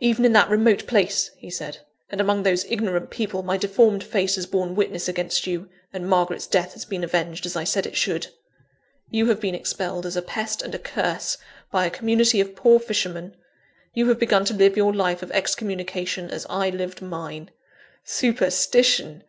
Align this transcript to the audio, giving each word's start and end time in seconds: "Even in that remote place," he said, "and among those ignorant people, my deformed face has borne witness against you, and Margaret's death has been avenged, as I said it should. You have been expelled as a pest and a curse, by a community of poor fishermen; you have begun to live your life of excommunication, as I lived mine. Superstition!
"Even 0.00 0.24
in 0.24 0.32
that 0.32 0.50
remote 0.50 0.88
place," 0.88 1.30
he 1.38 1.48
said, 1.48 1.78
"and 2.10 2.20
among 2.20 2.42
those 2.42 2.64
ignorant 2.64 3.10
people, 3.10 3.44
my 3.44 3.56
deformed 3.56 4.02
face 4.02 4.34
has 4.34 4.44
borne 4.44 4.74
witness 4.74 5.06
against 5.06 5.46
you, 5.46 5.68
and 5.92 6.08
Margaret's 6.08 6.48
death 6.48 6.72
has 6.72 6.84
been 6.84 7.04
avenged, 7.04 7.46
as 7.46 7.54
I 7.54 7.62
said 7.62 7.86
it 7.86 7.94
should. 7.96 8.26
You 9.12 9.26
have 9.26 9.38
been 9.38 9.54
expelled 9.54 10.04
as 10.04 10.16
a 10.16 10.20
pest 10.20 10.62
and 10.62 10.74
a 10.74 10.80
curse, 10.80 11.38
by 11.70 11.86
a 11.86 11.90
community 11.90 12.40
of 12.40 12.56
poor 12.56 12.80
fishermen; 12.80 13.36
you 13.94 14.08
have 14.08 14.18
begun 14.18 14.44
to 14.46 14.54
live 14.54 14.76
your 14.76 14.92
life 14.92 15.22
of 15.22 15.30
excommunication, 15.30 16.28
as 16.28 16.44
I 16.50 16.68
lived 16.70 17.00
mine. 17.00 17.52
Superstition! 18.02 19.22